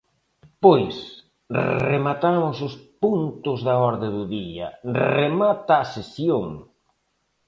Pois, 0.63 0.95
rematados 1.91 2.57
os 2.67 2.75
puntos 3.03 3.57
da 3.67 3.75
orde 3.91 4.07
do 4.15 4.23
día, 4.37 4.67
remata 5.27 5.73
a 5.79 5.89
sesión. 5.95 6.45